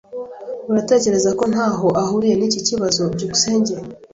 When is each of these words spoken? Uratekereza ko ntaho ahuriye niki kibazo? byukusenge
Uratekereza 0.71 1.29
ko 1.39 1.43
ntaho 1.53 1.87
ahuriye 2.01 2.35
niki 2.37 2.59
kibazo? 2.67 3.01
byukusenge 3.13 3.73